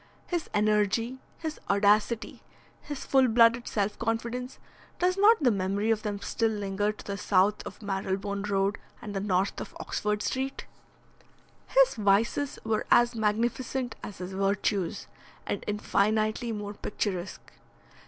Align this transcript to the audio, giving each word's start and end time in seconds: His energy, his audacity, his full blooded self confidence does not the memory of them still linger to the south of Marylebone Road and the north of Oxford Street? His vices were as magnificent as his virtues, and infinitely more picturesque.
His 0.25 0.49
energy, 0.51 1.19
his 1.37 1.59
audacity, 1.69 2.41
his 2.81 3.05
full 3.05 3.27
blooded 3.27 3.67
self 3.67 3.99
confidence 3.99 4.57
does 4.97 5.15
not 5.15 5.43
the 5.43 5.51
memory 5.51 5.91
of 5.91 6.01
them 6.01 6.19
still 6.21 6.49
linger 6.49 6.91
to 6.91 7.05
the 7.05 7.17
south 7.19 7.61
of 7.67 7.83
Marylebone 7.83 8.41
Road 8.49 8.79
and 8.99 9.13
the 9.15 9.19
north 9.19 9.61
of 9.61 9.77
Oxford 9.79 10.23
Street? 10.23 10.65
His 11.67 11.93
vices 11.93 12.57
were 12.65 12.87
as 12.89 13.13
magnificent 13.13 13.93
as 14.01 14.17
his 14.17 14.33
virtues, 14.33 15.05
and 15.45 15.63
infinitely 15.67 16.51
more 16.51 16.73
picturesque. 16.73 17.51